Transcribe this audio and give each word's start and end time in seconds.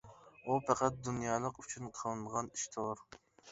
ئۇ 0.51 0.55
پەقەت 0.69 0.97
دۇنيالىق 1.09 1.61
ئۈچۈن 1.65 1.93
قىلىنغان 2.01 2.53
ئىشتۇر. 2.59 3.07